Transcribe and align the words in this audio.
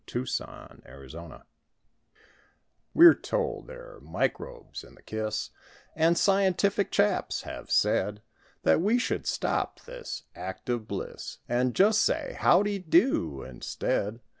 57 0.07 0.81
THE 0.83 0.91
MICROBIC 0.91 1.13
KISS 1.29 1.39
We're 2.95 3.13
told 3.13 3.67
there're 3.67 3.99
microbes 4.01 4.83
in 4.83 4.95
the 4.95 5.01
kiss; 5.03 5.51
And 5.95 6.17
scientific 6.17 6.89
chaps 6.89 7.43
have 7.43 7.69
said 7.69 8.23
That 8.63 8.81
we 8.81 8.97
should 8.97 9.27
stop 9.27 9.81
this 9.81 10.23
act 10.33 10.69
of 10.69 10.87
bliss 10.87 11.37
And 11.47 11.75
just 11.75 12.01
say 12.01 12.35
"How 12.39 12.63
de 12.63 12.79
do" 12.79 13.43
instead. 13.43 14.21